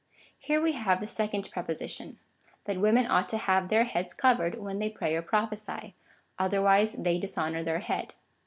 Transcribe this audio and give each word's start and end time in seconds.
Here 0.39 0.59
we 0.59 0.71
have 0.71 0.99
the 0.99 1.05
second 1.05 1.51
proposition— 1.51 2.17
that 2.65 2.81
women 2.81 3.05
ought 3.05 3.29
to 3.29 3.37
have 3.37 3.69
their 3.69 3.83
heads 3.83 4.15
covered 4.15 4.57
when 4.59 4.79
they 4.79 4.89
pray 4.89 5.15
or 5.15 5.21
prophesy; 5.21 5.93
otherwise 6.39 6.93
they 6.93 7.19
dis 7.19 7.37
honour 7.37 7.61
their 7.63 7.81
head. 7.81 8.15